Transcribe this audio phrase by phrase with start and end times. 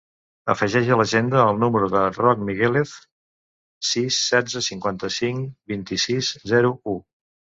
[0.51, 2.95] Afegeix a l'agenda el número del Roc Miguelez:
[3.91, 6.97] sis, setze, cinquanta-cinc, vint-i-sis, zero, u.